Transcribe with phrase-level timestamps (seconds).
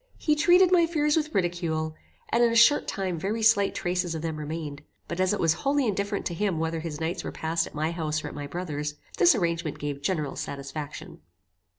[0.17, 1.93] He treated my fears with ridicule,
[2.29, 5.53] and in a short time very slight traces of them remained: but as it was
[5.61, 8.47] wholly indifferent to him whether his nights were passed at my house or at my
[8.47, 11.19] brother's, this arrangement gave general satisfaction.